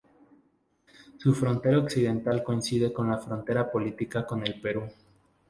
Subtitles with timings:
[1.19, 4.89] Su frontera occidental coincide con la frontera política con el Perú.